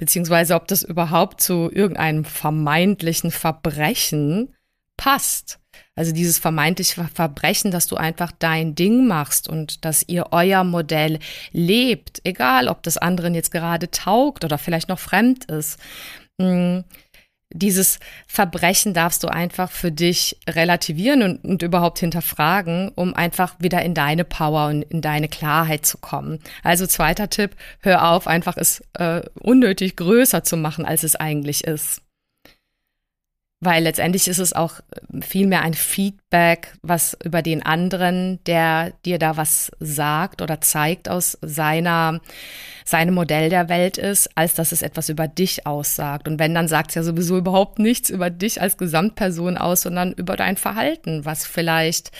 beziehungsweise 0.00 0.54
ob 0.54 0.66
das 0.66 0.82
überhaupt 0.82 1.42
zu 1.42 1.70
irgendeinem 1.70 2.24
vermeintlichen 2.24 3.30
Verbrechen 3.30 4.54
passt. 4.96 5.59
Also 5.94 6.12
dieses 6.12 6.38
vermeintliche 6.38 7.04
Verbrechen, 7.12 7.70
dass 7.70 7.86
du 7.86 7.96
einfach 7.96 8.32
dein 8.38 8.74
Ding 8.74 9.06
machst 9.06 9.48
und 9.48 9.84
dass 9.84 10.04
ihr 10.06 10.26
euer 10.30 10.64
Modell 10.64 11.18
lebt, 11.52 12.20
egal 12.24 12.68
ob 12.68 12.82
das 12.82 12.96
anderen 12.96 13.34
jetzt 13.34 13.50
gerade 13.50 13.90
taugt 13.90 14.44
oder 14.44 14.58
vielleicht 14.58 14.88
noch 14.88 14.98
fremd 14.98 15.44
ist. 15.46 15.78
Hm, 16.40 16.84
dieses 17.52 17.98
Verbrechen 18.28 18.94
darfst 18.94 19.24
du 19.24 19.28
einfach 19.28 19.70
für 19.70 19.90
dich 19.90 20.38
relativieren 20.48 21.22
und, 21.22 21.44
und, 21.44 21.62
überhaupt 21.62 21.98
hinterfragen, 21.98 22.92
um 22.94 23.14
einfach 23.14 23.56
wieder 23.58 23.82
in 23.82 23.92
deine 23.92 24.24
Power 24.24 24.68
und 24.68 24.82
in 24.82 25.00
deine 25.00 25.28
Klarheit 25.28 25.84
zu 25.84 25.98
kommen. 25.98 26.38
Also 26.62 26.86
zweiter 26.86 27.28
Tipp, 27.28 27.56
hör 27.80 28.10
auf, 28.10 28.28
einfach 28.28 28.56
es 28.56 28.84
äh, 28.94 29.22
unnötig 29.34 29.96
größer 29.96 30.44
zu 30.44 30.56
machen, 30.56 30.84
als 30.84 31.02
es 31.02 31.16
eigentlich 31.16 31.64
ist 31.64 32.02
weil 33.62 33.82
letztendlich 33.82 34.26
ist 34.26 34.38
es 34.38 34.54
auch 34.54 34.80
äh, 34.80 35.20
vielmehr 35.20 35.60
ein 35.62 35.74
Feedback, 35.74 36.72
was 36.80 37.16
über 37.22 37.42
den 37.42 37.62
anderen, 37.62 38.42
der 38.46 38.92
dir 39.04 39.18
da 39.18 39.36
was 39.36 39.70
sagt 39.80 40.40
oder 40.40 40.62
zeigt 40.62 41.10
aus 41.10 41.36
seiner, 41.42 42.20
seinem 42.86 43.14
Modell 43.14 43.50
der 43.50 43.68
Welt 43.68 43.98
ist, 43.98 44.30
als 44.34 44.54
dass 44.54 44.72
es 44.72 44.80
etwas 44.80 45.10
über 45.10 45.28
dich 45.28 45.66
aussagt. 45.66 46.26
Und 46.26 46.38
wenn, 46.38 46.54
dann 46.54 46.68
sagt 46.68 46.90
es 46.90 46.94
ja 46.94 47.02
sowieso 47.02 47.36
überhaupt 47.36 47.78
nichts 47.78 48.08
über 48.08 48.30
dich 48.30 48.62
als 48.62 48.78
Gesamtperson 48.78 49.58
aus, 49.58 49.82
sondern 49.82 50.12
über 50.12 50.36
dein 50.36 50.56
Verhalten, 50.56 51.26
was 51.26 51.44
vielleicht 51.44 52.12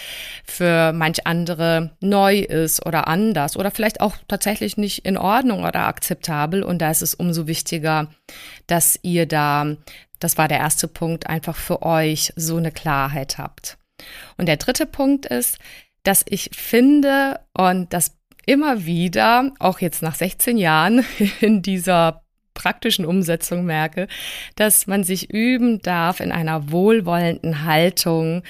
für 0.45 0.93
manch 0.93 1.27
andere 1.27 1.93
neu 2.01 2.41
ist 2.41 2.85
oder 2.85 3.09
anders 3.09 3.57
oder 3.57 3.71
vielleicht 3.71 4.03
auch 4.03 4.15
tatsächlich 4.29 4.77
nicht 4.77 5.07
in 5.07 5.17
Ordnung 5.17 5.65
oder 5.65 5.87
akzeptabel. 5.87 6.63
Und 6.63 6.83
da 6.83 6.91
ist 6.91 7.01
es 7.01 7.15
umso 7.15 7.47
wichtiger, 7.47 8.09
dass 8.71 8.99
ihr 9.03 9.27
da 9.27 9.77
das 10.21 10.37
war 10.39 10.47
der 10.47 10.59
erste 10.59 10.87
Punkt, 10.87 11.27
einfach 11.27 11.57
für 11.57 11.83
euch 11.83 12.33
so 12.37 12.59
eine 12.59 12.71
Klarheit 12.71 13.39
habt. 13.39 13.79
Und 14.37 14.47
der 14.47 14.59
dritte 14.59 14.87
Punkt 14.87 15.27
ist, 15.27 15.59
dass 16.05 16.25
ich 16.29 16.51
finde 16.55 17.41
und 17.55 17.93
das 17.93 18.17
immer 18.47 18.85
wieder, 18.85 19.53
auch 19.59 19.81
jetzt 19.81 20.03
nach 20.03 20.15
16 20.15 20.57
Jahren 20.57 21.05
in 21.41 21.63
dieser 21.63 22.23
praktischen 22.55 23.07
Umsetzung 23.07 23.65
merke, 23.65 24.09
dass 24.57 24.87
man 24.87 25.05
sich 25.05 25.31
üben 25.31 25.81
darf 25.81 26.21
in 26.21 26.33
einer 26.33 26.71
wohlwollenden 26.71 27.65
Haltung 27.65 28.43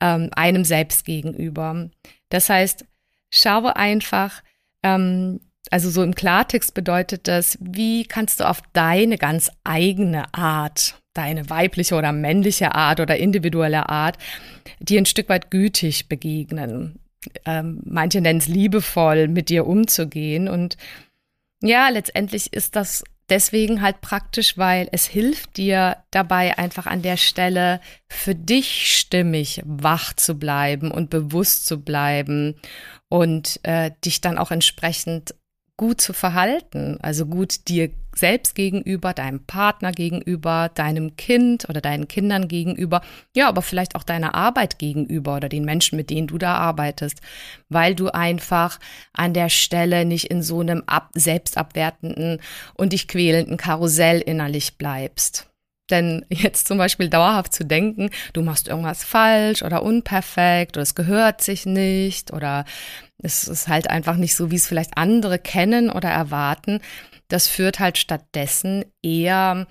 ähm, 0.00 0.30
einem 0.32 0.64
selbst 0.64 1.04
gegenüber. 1.04 1.88
Das 2.28 2.50
heißt, 2.50 2.84
schaue 3.30 3.76
einfach, 3.76 4.42
ähm, 4.82 5.40
also 5.70 5.90
so 5.90 6.02
im 6.02 6.14
Klartext 6.14 6.74
bedeutet 6.74 7.28
das, 7.28 7.58
wie 7.60 8.04
kannst 8.04 8.40
du 8.40 8.48
auf 8.48 8.62
deine 8.72 9.18
ganz 9.18 9.50
eigene 9.64 10.32
Art, 10.34 11.00
deine 11.14 11.50
weibliche 11.50 11.94
oder 11.94 12.12
männliche 12.12 12.74
Art 12.74 13.00
oder 13.00 13.16
individuelle 13.16 13.88
Art, 13.88 14.18
dir 14.80 15.00
ein 15.00 15.06
Stück 15.06 15.28
weit 15.28 15.50
gütig 15.50 16.08
begegnen. 16.08 17.00
Ähm, 17.44 17.80
manche 17.84 18.20
nennen 18.20 18.38
es 18.38 18.48
liebevoll, 18.48 19.28
mit 19.28 19.48
dir 19.48 19.66
umzugehen. 19.66 20.48
Und 20.48 20.76
ja, 21.60 21.88
letztendlich 21.88 22.52
ist 22.52 22.76
das 22.76 23.02
deswegen 23.28 23.82
halt 23.82 24.00
praktisch, 24.00 24.56
weil 24.56 24.88
es 24.92 25.06
hilft 25.06 25.56
dir 25.56 25.98
dabei 26.10 26.56
einfach 26.58 26.86
an 26.86 27.02
der 27.02 27.16
Stelle 27.16 27.80
für 28.08 28.34
dich 28.34 28.96
stimmig 28.96 29.62
wach 29.64 30.14
zu 30.14 30.38
bleiben 30.38 30.90
und 30.90 31.10
bewusst 31.10 31.66
zu 31.66 31.82
bleiben 31.82 32.60
und 33.08 33.60
äh, 33.64 33.90
dich 34.04 34.20
dann 34.20 34.38
auch 34.38 34.50
entsprechend 34.50 35.34
gut 35.78 36.00
zu 36.00 36.12
verhalten, 36.12 36.98
also 37.00 37.24
gut 37.24 37.68
dir 37.68 37.90
selbst 38.14 38.56
gegenüber, 38.56 39.14
deinem 39.14 39.44
Partner 39.44 39.92
gegenüber, 39.92 40.70
deinem 40.74 41.16
Kind 41.16 41.68
oder 41.68 41.80
deinen 41.80 42.08
Kindern 42.08 42.48
gegenüber, 42.48 43.00
ja, 43.34 43.48
aber 43.48 43.62
vielleicht 43.62 43.94
auch 43.94 44.02
deiner 44.02 44.34
Arbeit 44.34 44.78
gegenüber 44.78 45.36
oder 45.36 45.48
den 45.48 45.64
Menschen, 45.64 45.96
mit 45.96 46.10
denen 46.10 46.26
du 46.26 46.36
da 46.36 46.56
arbeitest, 46.56 47.20
weil 47.68 47.94
du 47.94 48.08
einfach 48.08 48.80
an 49.12 49.32
der 49.34 49.48
Stelle 49.48 50.04
nicht 50.04 50.26
in 50.26 50.42
so 50.42 50.60
einem 50.60 50.82
ab 50.86 51.10
selbstabwertenden 51.14 52.40
und 52.74 52.92
dich 52.92 53.06
quälenden 53.06 53.56
Karussell 53.56 54.20
innerlich 54.20 54.76
bleibst. 54.78 55.47
Denn 55.90 56.24
jetzt 56.28 56.68
zum 56.68 56.78
Beispiel 56.78 57.08
dauerhaft 57.08 57.52
zu 57.52 57.64
denken, 57.64 58.10
du 58.32 58.42
machst 58.42 58.68
irgendwas 58.68 59.04
falsch 59.04 59.62
oder 59.62 59.82
unperfekt 59.82 60.76
oder 60.76 60.82
es 60.82 60.94
gehört 60.94 61.42
sich 61.42 61.66
nicht 61.66 62.32
oder 62.32 62.64
es 63.22 63.48
ist 63.48 63.68
halt 63.68 63.90
einfach 63.90 64.16
nicht 64.16 64.36
so, 64.36 64.50
wie 64.50 64.56
es 64.56 64.68
vielleicht 64.68 64.96
andere 64.96 65.38
kennen 65.38 65.90
oder 65.90 66.08
erwarten. 66.08 66.80
Das 67.28 67.48
führt 67.48 67.80
halt 67.80 67.98
stattdessen 67.98 68.84
eher 69.02 69.66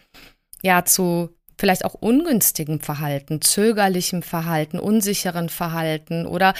ja 0.61 0.85
zu 0.85 1.29
vielleicht 1.59 1.85
auch 1.85 1.95
ungünstigem 1.95 2.79
Verhalten, 2.79 3.41
zögerlichem 3.41 4.21
Verhalten, 4.21 4.79
unsicheren 4.79 5.49
Verhalten 5.49 6.25
oder 6.25 6.53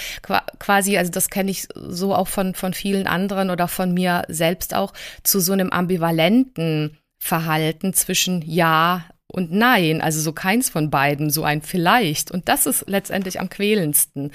quasi, 0.59 0.97
also 0.97 1.11
das 1.11 1.29
kenne 1.29 1.51
ich 1.51 1.67
so 1.75 2.15
auch 2.15 2.27
von, 2.27 2.55
von 2.55 2.73
vielen 2.73 3.05
anderen 3.07 3.49
oder 3.49 3.67
von 3.67 3.93
mir 3.93 4.23
selbst 4.27 4.73
auch, 4.73 4.93
zu 5.23 5.39
so 5.39 5.53
einem 5.53 5.69
ambivalenten 5.69 6.97
Verhalten 7.19 7.93
zwischen 7.93 8.41
Ja 8.41 9.05
und 9.29 9.51
Nein, 9.51 10.01
also 10.01 10.21
so 10.21 10.31
keins 10.31 10.69
von 10.69 10.89
beiden, 10.89 11.29
so 11.29 11.43
ein 11.43 11.61
Vielleicht. 11.61 12.31
Und 12.31 12.47
das 12.47 12.65
ist 12.65 12.85
letztendlich 12.87 13.39
am 13.41 13.49
quälendsten. 13.49 14.31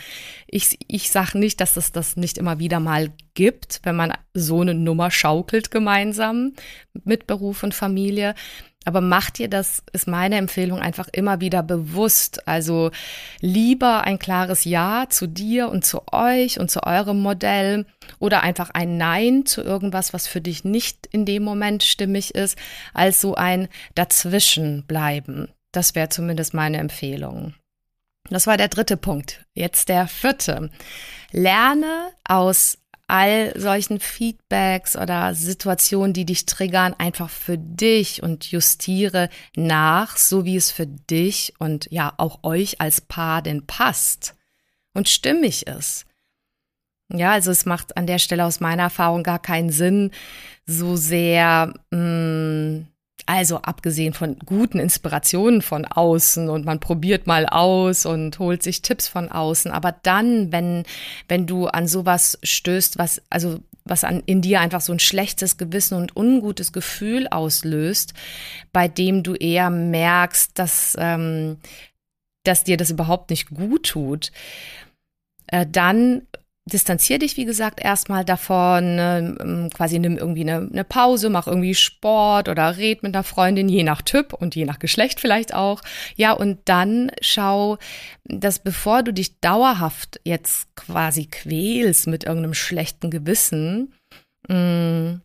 Ich, 0.46 0.78
ich 0.86 1.10
sage 1.10 1.38
nicht, 1.38 1.60
dass 1.62 1.78
es 1.78 1.92
das 1.92 2.16
nicht 2.16 2.36
immer 2.36 2.58
wieder 2.58 2.78
mal 2.78 3.10
gibt, 3.32 3.80
wenn 3.84 3.96
man 3.96 4.12
so 4.34 4.60
eine 4.60 4.74
Nummer 4.74 5.10
schaukelt 5.10 5.70
gemeinsam 5.70 6.52
mit 7.04 7.26
Beruf 7.26 7.62
und 7.62 7.74
Familie. 7.74 8.34
Aber 8.84 9.00
macht 9.00 9.38
dir 9.38 9.48
das, 9.48 9.82
ist 9.92 10.08
meine 10.08 10.36
Empfehlung, 10.36 10.80
einfach 10.80 11.08
immer 11.12 11.40
wieder 11.40 11.62
bewusst. 11.62 12.48
Also 12.48 12.90
lieber 13.40 14.02
ein 14.02 14.18
klares 14.18 14.64
Ja 14.64 15.06
zu 15.08 15.26
dir 15.26 15.68
und 15.68 15.84
zu 15.84 16.02
euch 16.10 16.58
und 16.58 16.70
zu 16.70 16.82
eurem 16.82 17.20
Modell 17.20 17.86
oder 18.18 18.42
einfach 18.42 18.70
ein 18.70 18.96
Nein 18.96 19.46
zu 19.46 19.62
irgendwas, 19.62 20.12
was 20.12 20.26
für 20.26 20.40
dich 20.40 20.64
nicht 20.64 21.06
in 21.06 21.24
dem 21.24 21.44
Moment 21.44 21.84
stimmig 21.84 22.34
ist, 22.34 22.58
als 22.92 23.20
so 23.20 23.34
ein 23.34 23.68
Dazwischen 23.94 24.84
bleiben. 24.86 25.48
Das 25.70 25.94
wäre 25.94 26.08
zumindest 26.08 26.52
meine 26.52 26.78
Empfehlung. 26.78 27.54
Das 28.30 28.46
war 28.46 28.56
der 28.56 28.68
dritte 28.68 28.96
Punkt. 28.96 29.44
Jetzt 29.54 29.88
der 29.88 30.06
vierte. 30.06 30.70
Lerne 31.32 32.10
aus 32.24 32.78
all 33.12 33.52
solchen 33.60 34.00
Feedbacks 34.00 34.96
oder 34.96 35.34
Situationen, 35.34 36.14
die 36.14 36.24
dich 36.24 36.46
triggern, 36.46 36.94
einfach 36.96 37.28
für 37.28 37.58
dich 37.58 38.22
und 38.22 38.50
justiere 38.50 39.28
nach, 39.54 40.16
so 40.16 40.46
wie 40.46 40.56
es 40.56 40.70
für 40.70 40.86
dich 40.86 41.52
und 41.58 41.88
ja 41.90 42.14
auch 42.16 42.42
euch 42.42 42.80
als 42.80 43.02
Paar 43.02 43.42
denn 43.42 43.66
passt 43.66 44.34
und 44.94 45.10
stimmig 45.10 45.66
ist. 45.66 46.06
Ja, 47.12 47.32
also 47.32 47.50
es 47.50 47.66
macht 47.66 47.98
an 47.98 48.06
der 48.06 48.18
Stelle 48.18 48.46
aus 48.46 48.60
meiner 48.60 48.84
Erfahrung 48.84 49.22
gar 49.22 49.40
keinen 49.40 49.68
Sinn, 49.68 50.10
so 50.64 50.96
sehr 50.96 51.74
mh, 51.90 51.98
mm, 51.98 52.86
Also 53.26 53.58
abgesehen 53.58 54.14
von 54.14 54.36
guten 54.44 54.80
Inspirationen 54.80 55.62
von 55.62 55.84
außen 55.84 56.48
und 56.48 56.64
man 56.64 56.80
probiert 56.80 57.26
mal 57.26 57.46
aus 57.46 58.04
und 58.04 58.38
holt 58.38 58.62
sich 58.62 58.82
Tipps 58.82 59.06
von 59.06 59.30
außen. 59.30 59.70
Aber 59.70 59.94
dann, 60.02 60.50
wenn, 60.50 60.84
wenn 61.28 61.46
du 61.46 61.68
an 61.68 61.86
sowas 61.86 62.38
stößt, 62.42 62.98
was, 62.98 63.22
also 63.30 63.60
was 63.84 64.04
an, 64.04 64.22
in 64.26 64.42
dir 64.42 64.60
einfach 64.60 64.80
so 64.80 64.92
ein 64.92 64.98
schlechtes 64.98 65.56
Gewissen 65.56 65.96
und 65.96 66.16
ungutes 66.16 66.72
Gefühl 66.72 67.28
auslöst, 67.28 68.14
bei 68.72 68.88
dem 68.88 69.22
du 69.22 69.34
eher 69.34 69.70
merkst, 69.70 70.58
dass, 70.58 70.96
ähm, 70.98 71.58
dass 72.44 72.64
dir 72.64 72.76
das 72.76 72.90
überhaupt 72.90 73.30
nicht 73.30 73.50
gut 73.50 73.86
tut, 73.90 74.32
äh, 75.46 75.66
dann 75.70 76.26
distanzier 76.64 77.18
dich, 77.18 77.36
wie 77.36 77.44
gesagt, 77.44 77.80
erstmal 77.80 78.24
davon, 78.24 78.98
äh, 78.98 79.68
quasi 79.74 79.98
nimm 79.98 80.16
irgendwie 80.16 80.42
eine, 80.42 80.68
eine, 80.72 80.84
Pause, 80.84 81.28
mach 81.28 81.46
irgendwie 81.46 81.74
Sport 81.74 82.48
oder 82.48 82.76
red 82.76 83.02
mit 83.02 83.14
einer 83.14 83.24
Freundin, 83.24 83.68
je 83.68 83.82
nach 83.82 84.02
Typ 84.02 84.32
und 84.32 84.54
je 84.54 84.64
nach 84.64 84.78
Geschlecht 84.78 85.18
vielleicht 85.18 85.54
auch. 85.54 85.80
Ja, 86.16 86.32
und 86.32 86.60
dann 86.66 87.10
schau, 87.20 87.78
dass 88.24 88.60
bevor 88.60 89.02
du 89.02 89.12
dich 89.12 89.40
dauerhaft 89.40 90.20
jetzt 90.24 90.74
quasi 90.76 91.26
quälst 91.26 92.06
mit 92.06 92.24
irgendeinem 92.24 92.54
schlechten 92.54 93.10
Gewissen, 93.10 93.92
mm, 94.48 95.20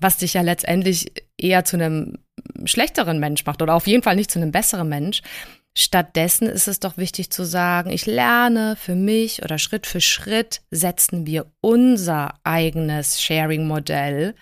was 0.00 0.16
dich 0.16 0.34
ja 0.34 0.42
letztendlich 0.42 1.12
eher 1.38 1.64
zu 1.64 1.76
einem 1.76 2.18
schlechteren 2.64 3.20
Mensch 3.20 3.46
macht 3.46 3.62
oder 3.62 3.74
auf 3.74 3.86
jeden 3.86 4.02
Fall 4.02 4.16
nicht 4.16 4.32
zu 4.32 4.40
einem 4.40 4.50
besseren 4.50 4.88
Mensch, 4.88 5.22
Stattdessen 5.74 6.48
ist 6.48 6.68
es 6.68 6.80
doch 6.80 6.98
wichtig 6.98 7.30
zu 7.30 7.44
sagen, 7.44 7.90
ich 7.90 8.04
lerne 8.04 8.76
für 8.76 8.94
mich 8.94 9.42
oder 9.42 9.58
Schritt 9.58 9.86
für 9.86 10.02
Schritt 10.02 10.60
setzen 10.70 11.26
wir 11.26 11.46
unser 11.62 12.34
eigenes 12.44 13.22
Sharing-Modell 13.22 14.34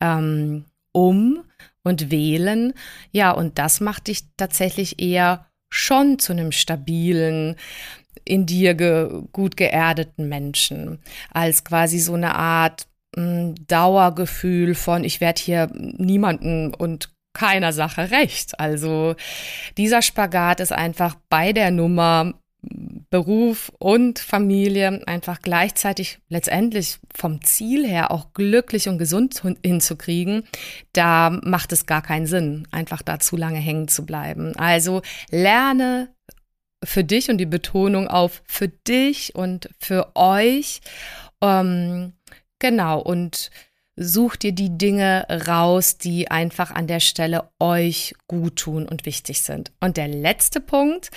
ähm, 0.00 0.64
um 0.92 1.44
und 1.84 2.10
wählen. 2.10 2.72
Ja, 3.12 3.30
und 3.30 3.58
das 3.58 3.80
macht 3.80 4.08
dich 4.08 4.24
tatsächlich 4.36 5.00
eher 5.00 5.46
schon 5.70 6.18
zu 6.18 6.32
einem 6.32 6.50
stabilen, 6.50 7.56
in 8.24 8.46
dir 8.46 8.74
ge 8.74 9.22
gut 9.32 9.56
geerdeten 9.56 10.28
Menschen, 10.28 10.98
als 11.30 11.64
quasi 11.64 11.98
so 11.98 12.14
eine 12.14 12.34
Art 12.34 12.86
hm, 13.14 13.54
Dauergefühl 13.66 14.74
von, 14.74 15.04
ich 15.04 15.20
werde 15.20 15.40
hier 15.40 15.70
niemanden 15.74 16.74
und 16.74 17.13
keiner 17.34 17.72
Sache 17.72 18.10
recht. 18.10 18.58
Also 18.58 19.14
dieser 19.76 20.00
Spagat 20.00 20.60
ist 20.60 20.72
einfach 20.72 21.16
bei 21.28 21.52
der 21.52 21.70
Nummer 21.70 22.34
Beruf 23.10 23.70
und 23.78 24.18
Familie 24.18 25.02
einfach 25.06 25.42
gleichzeitig 25.42 26.18
letztendlich 26.28 26.98
vom 27.14 27.42
Ziel 27.42 27.86
her 27.86 28.10
auch 28.10 28.32
glücklich 28.32 28.88
und 28.88 28.98
gesund 28.98 29.42
hinzukriegen, 29.62 30.44
da 30.92 31.30
macht 31.30 31.72
es 31.72 31.86
gar 31.86 32.02
keinen 32.02 32.26
Sinn, 32.26 32.66
einfach 32.70 33.02
da 33.02 33.20
zu 33.20 33.36
lange 33.36 33.58
hängen 33.58 33.88
zu 33.88 34.06
bleiben. 34.06 34.56
Also 34.56 35.02
lerne 35.30 36.08
für 36.82 37.04
dich 37.04 37.30
und 37.30 37.38
die 37.38 37.46
Betonung 37.46 38.08
auf 38.08 38.42
für 38.46 38.68
dich 38.68 39.34
und 39.34 39.68
für 39.78 40.12
euch. 40.16 40.80
Ähm, 41.40 42.14
genau, 42.58 43.00
und 43.00 43.50
sucht 43.96 44.42
dir 44.42 44.52
die 44.52 44.76
Dinge 44.76 45.26
raus, 45.46 45.98
die 45.98 46.30
einfach 46.30 46.70
an 46.70 46.86
der 46.86 47.00
Stelle 47.00 47.50
euch 47.60 48.14
gut 48.28 48.56
tun 48.56 48.88
und 48.88 49.06
wichtig 49.06 49.42
sind. 49.42 49.72
Und 49.80 49.96
der 49.96 50.08
letzte 50.08 50.60
Punkt, 50.60 51.10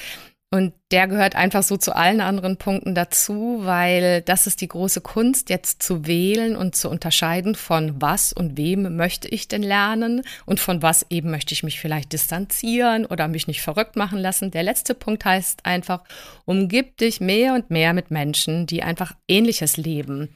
und 0.49 0.73
der 0.91 1.07
gehört 1.07 1.35
einfach 1.35 1.63
so 1.63 1.75
zu 1.75 1.93
allen 1.93 2.21
anderen 2.21 2.55
Punkten 2.55 2.95
dazu, 2.95 3.59
weil 3.63 4.21
das 4.21 4.47
ist 4.47 4.61
die 4.61 4.69
große 4.69 5.01
Kunst, 5.01 5.49
jetzt 5.49 5.83
zu 5.83 6.07
wählen 6.07 6.55
und 6.55 6.75
zu 6.75 6.89
unterscheiden, 6.89 7.55
von 7.55 8.01
was 8.01 8.31
und 8.31 8.55
wem 8.55 8.95
möchte 8.95 9.27
ich 9.27 9.49
denn 9.49 9.63
lernen 9.63 10.21
und 10.45 10.61
von 10.61 10.81
was 10.81 11.05
eben 11.09 11.29
möchte 11.29 11.53
ich 11.53 11.63
mich 11.63 11.81
vielleicht 11.81 12.13
distanzieren 12.13 13.05
oder 13.05 13.27
mich 13.27 13.47
nicht 13.47 13.61
verrückt 13.61 13.97
machen 13.97 14.19
lassen. 14.19 14.51
Der 14.51 14.63
letzte 14.63 14.93
Punkt 14.93 15.25
heißt 15.25 15.65
einfach, 15.65 16.03
umgib 16.45 16.95
dich 16.97 17.19
mehr 17.19 17.53
und 17.53 17.69
mehr 17.69 17.91
mit 17.91 18.09
Menschen, 18.09 18.65
die 18.65 18.81
einfach 18.81 19.13
ähnliches 19.27 19.75
leben. 19.75 20.29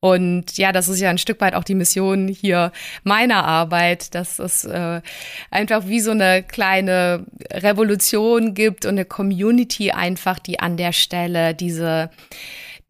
Und 0.00 0.56
ja, 0.56 0.72
das 0.72 0.88
ist 0.88 1.00
ja 1.00 1.10
ein 1.10 1.18
Stück 1.18 1.42
weit 1.42 1.54
auch 1.54 1.64
die 1.64 1.74
Mission 1.74 2.26
hier 2.26 2.72
meiner 3.04 3.44
Arbeit, 3.44 4.14
dass 4.14 4.38
es 4.38 4.64
äh, 4.64 5.02
einfach 5.50 5.86
wie 5.88 6.00
so 6.00 6.12
eine 6.12 6.42
kleine 6.42 7.26
Revolution 7.52 8.54
gibt 8.54 8.86
und 8.86 8.92
eine 8.92 9.04
Community 9.04 9.89
einfach, 9.92 10.38
die 10.38 10.60
an 10.60 10.76
der 10.76 10.92
Stelle 10.92 11.54
diese, 11.54 12.10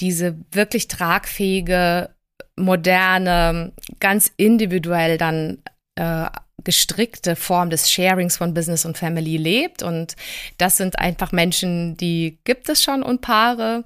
diese 0.00 0.36
wirklich 0.52 0.88
tragfähige, 0.88 2.10
moderne, 2.56 3.72
ganz 4.00 4.32
individuell 4.36 5.18
dann 5.18 5.58
äh, 5.96 6.26
gestrickte 6.64 7.36
Form 7.36 7.70
des 7.70 7.90
Sharings 7.90 8.36
von 8.36 8.54
Business 8.54 8.84
und 8.84 8.98
Family 8.98 9.36
lebt. 9.36 9.82
Und 9.82 10.16
das 10.58 10.76
sind 10.76 10.98
einfach 10.98 11.32
Menschen, 11.32 11.96
die 11.96 12.38
gibt 12.44 12.68
es 12.68 12.82
schon 12.82 13.02
und 13.02 13.20
Paare. 13.20 13.84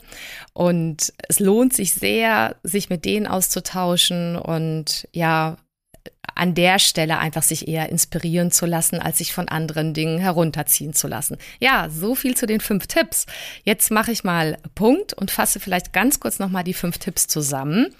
Und 0.52 1.12
es 1.28 1.40
lohnt 1.40 1.72
sich 1.72 1.94
sehr, 1.94 2.56
sich 2.62 2.90
mit 2.90 3.04
denen 3.04 3.26
auszutauschen 3.26 4.36
und 4.36 5.08
ja, 5.12 5.56
an 6.34 6.54
der 6.54 6.78
Stelle 6.78 7.18
einfach 7.18 7.42
sich 7.42 7.68
eher 7.68 7.88
inspirieren 7.88 8.50
zu 8.50 8.66
lassen, 8.66 9.00
als 9.00 9.18
sich 9.18 9.32
von 9.32 9.48
anderen 9.48 9.94
Dingen 9.94 10.18
herunterziehen 10.18 10.92
zu 10.92 11.08
lassen. 11.08 11.38
Ja, 11.60 11.88
so 11.90 12.14
viel 12.14 12.36
zu 12.36 12.46
den 12.46 12.60
fünf 12.60 12.86
Tipps. 12.86 13.26
Jetzt 13.64 13.90
mache 13.90 14.12
ich 14.12 14.24
mal 14.24 14.58
Punkt 14.74 15.12
und 15.12 15.30
fasse 15.30 15.60
vielleicht 15.60 15.92
ganz 15.92 16.20
kurz 16.20 16.38
nochmal 16.38 16.64
die 16.64 16.74
fünf 16.74 16.98
Tipps 16.98 17.26
zusammen, 17.26 17.94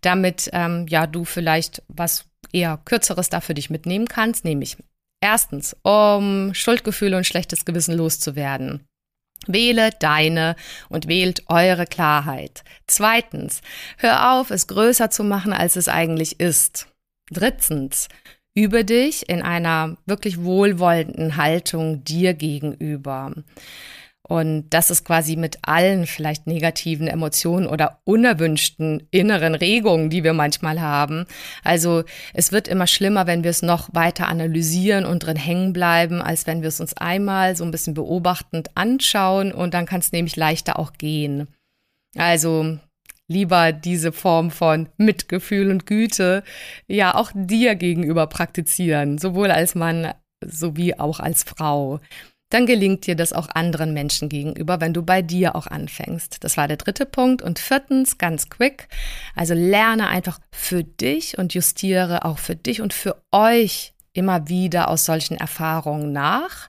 damit 0.00 0.50
ähm, 0.52 0.86
ja 0.88 1.06
du 1.06 1.24
vielleicht 1.24 1.82
was 1.88 2.26
eher 2.52 2.78
Kürzeres 2.84 3.28
da 3.28 3.40
für 3.40 3.54
dich 3.54 3.70
mitnehmen 3.70 4.06
kannst, 4.06 4.44
nämlich 4.44 4.76
erstens, 5.20 5.76
um 5.82 6.54
Schuldgefühle 6.54 7.16
und 7.16 7.26
schlechtes 7.26 7.64
Gewissen 7.64 7.96
loszuwerden. 7.96 8.84
Wähle 9.46 9.90
deine 9.98 10.54
und 10.88 11.08
wählt 11.08 11.44
eure 11.48 11.86
Klarheit. 11.86 12.62
Zweitens, 12.86 13.62
hör 13.96 14.34
auf, 14.34 14.50
es 14.50 14.66
größer 14.66 15.10
zu 15.10 15.24
machen, 15.24 15.52
als 15.52 15.76
es 15.76 15.88
eigentlich 15.88 16.40
ist. 16.40 16.89
Drittens, 17.30 18.08
übe 18.54 18.84
dich 18.84 19.28
in 19.28 19.42
einer 19.42 19.96
wirklich 20.06 20.42
wohlwollenden 20.42 21.36
Haltung 21.36 22.04
dir 22.04 22.34
gegenüber. 22.34 23.32
Und 24.22 24.70
das 24.70 24.92
ist 24.92 25.04
quasi 25.04 25.34
mit 25.34 25.58
allen 25.62 26.06
vielleicht 26.06 26.46
negativen 26.46 27.08
Emotionen 27.08 27.66
oder 27.66 28.00
unerwünschten 28.04 29.08
inneren 29.10 29.56
Regungen, 29.56 30.08
die 30.08 30.22
wir 30.22 30.34
manchmal 30.34 30.80
haben. 30.80 31.24
Also 31.64 32.04
es 32.32 32.52
wird 32.52 32.68
immer 32.68 32.86
schlimmer, 32.86 33.26
wenn 33.26 33.42
wir 33.42 33.50
es 33.50 33.62
noch 33.62 33.88
weiter 33.92 34.28
analysieren 34.28 35.04
und 35.04 35.26
drin 35.26 35.36
hängen 35.36 35.72
bleiben, 35.72 36.22
als 36.22 36.46
wenn 36.46 36.62
wir 36.62 36.68
es 36.68 36.80
uns 36.80 36.94
einmal 36.94 37.56
so 37.56 37.64
ein 37.64 37.72
bisschen 37.72 37.94
beobachtend 37.94 38.76
anschauen 38.76 39.50
und 39.50 39.74
dann 39.74 39.86
kann 39.86 39.98
es 39.98 40.12
nämlich 40.12 40.36
leichter 40.36 40.78
auch 40.78 40.92
gehen. 40.92 41.48
Also 42.16 42.78
lieber 43.30 43.72
diese 43.72 44.12
Form 44.12 44.50
von 44.50 44.88
Mitgefühl 44.96 45.70
und 45.70 45.86
Güte 45.86 46.42
ja 46.86 47.14
auch 47.14 47.30
dir 47.34 47.76
gegenüber 47.76 48.26
praktizieren, 48.26 49.18
sowohl 49.18 49.50
als 49.50 49.74
Mann 49.74 50.12
sowie 50.44 50.94
auch 50.94 51.20
als 51.20 51.44
Frau 51.44 52.00
dann 52.50 52.66
gelingt 52.66 53.06
dir 53.06 53.14
das 53.14 53.32
auch 53.32 53.48
anderen 53.54 53.94
Menschen 53.94 54.28
gegenüber, 54.28 54.80
wenn 54.80 54.92
du 54.92 55.02
bei 55.02 55.22
dir 55.22 55.54
auch 55.54 55.68
anfängst. 55.68 56.42
Das 56.42 56.56
war 56.56 56.66
der 56.66 56.76
dritte 56.76 57.06
Punkt. 57.06 57.42
Und 57.42 57.60
viertens, 57.60 58.18
ganz 58.18 58.50
quick, 58.50 58.88
also 59.36 59.54
lerne 59.54 60.08
einfach 60.08 60.40
für 60.50 60.82
dich 60.82 61.38
und 61.38 61.54
justiere 61.54 62.24
auch 62.24 62.38
für 62.38 62.56
dich 62.56 62.82
und 62.82 62.92
für 62.92 63.22
euch 63.30 63.94
immer 64.12 64.48
wieder 64.48 64.88
aus 64.88 65.04
solchen 65.04 65.36
Erfahrungen 65.36 66.12
nach 66.12 66.68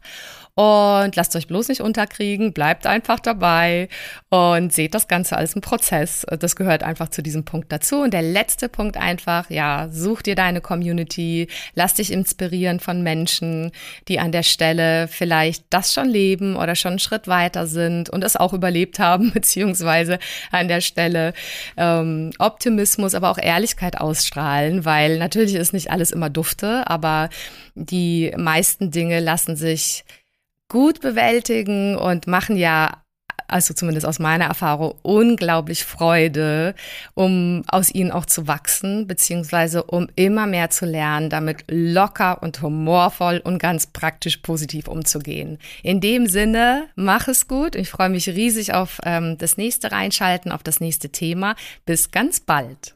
und 0.56 1.16
lasst 1.16 1.36
euch 1.36 1.48
bloß 1.48 1.70
nicht 1.70 1.82
unterkriegen, 1.82 2.52
bleibt 2.52 2.86
einfach 2.86 3.20
dabei 3.20 3.88
und 4.30 4.74
seht 4.74 4.94
das 4.94 5.08
Ganze 5.08 5.38
als 5.38 5.56
ein 5.56 5.62
Prozess. 5.62 6.26
Das 6.40 6.58
gehört 6.58 6.84
einfach 6.84 7.10
zu 7.10 7.24
diesem 7.24 7.46
Punkt 7.46 7.72
dazu. 7.72 8.02
Und 8.02 8.14
der 8.14 8.22
letzte 8.22 8.68
Punkt 8.68 8.98
einfach, 8.98 9.50
ja, 9.50 9.88
such 9.92 10.22
dir 10.24 10.36
deine 10.36 10.60
Community, 10.60 11.48
lass 11.74 11.94
dich 11.94 12.12
inspirieren 12.12 12.82
von 12.82 13.02
Menschen, 13.02 13.72
die 14.10 14.20
an 14.20 14.34
der 14.34 14.44
Stelle 14.44 15.08
vielleicht 15.08 15.64
das 15.70 15.94
schon 15.94 16.10
leben 16.10 16.58
oder 16.58 16.76
schon 16.76 16.92
einen 16.92 17.00
Schritt 17.00 17.28
weiter 17.28 17.66
sind 17.66 18.10
und 18.10 18.24
es 18.24 18.36
auch 18.36 18.54
überlebt 18.54 19.00
haben, 19.00 19.32
beziehungsweise 19.34 20.20
an 20.52 20.68
der 20.68 20.82
Stelle 20.82 21.34
ähm, 21.78 22.32
Optimismus, 22.40 23.16
aber 23.16 23.32
auch 23.32 23.38
Ehrlichkeit 23.38 24.00
ausstrahlen, 24.00 24.84
weil 24.84 25.18
natürlich 25.18 25.56
ist 25.56 25.74
nicht 25.74 25.92
alles 25.92 26.12
immer 26.12 26.30
dufte, 26.30 26.88
aber 26.88 27.30
die 27.76 28.34
meisten 28.38 28.92
Dinge 28.92 29.22
lassen 29.22 29.56
sich 29.56 30.04
gut 30.72 31.02
bewältigen 31.02 31.98
und 31.98 32.28
machen 32.28 32.56
ja 32.56 33.04
also 33.52 33.74
zumindest 33.74 34.08
aus 34.08 34.18
meiner 34.18 34.46
Erfahrung, 34.46 34.96
unglaublich 35.02 35.84
Freude, 35.84 36.74
um 37.14 37.64
aus 37.68 37.94
ihnen 37.94 38.10
auch 38.10 38.26
zu 38.26 38.48
wachsen, 38.48 39.08
beziehungsweise 39.08 39.84
um 39.84 40.08
immer 40.16 40.48
mehr 40.48 40.70
zu 40.70 40.86
lernen, 40.86 41.30
damit 41.30 41.66
locker 41.68 42.42
und 42.42 42.62
humorvoll 42.62 43.42
und 43.44 43.60
ganz 43.60 43.88
praktisch 43.88 44.38
positiv 44.38 44.88
umzugehen. 44.88 45.58
In 45.84 46.00
dem 46.00 46.28
Sinne, 46.28 46.88
mach 46.96 47.28
es 47.28 47.50
gut. 47.50 47.76
Ich 47.76 47.90
freue 47.90 48.10
mich 48.10 48.30
riesig 48.30 48.74
auf 48.74 49.02
ähm, 49.04 49.38
das 49.38 49.58
nächste 49.58 49.92
Reinschalten, 49.92 50.54
auf 50.54 50.64
das 50.64 50.80
nächste 50.80 51.10
Thema. 51.10 51.56
Bis 51.86 52.12
ganz 52.12 52.40
bald. 52.40 52.96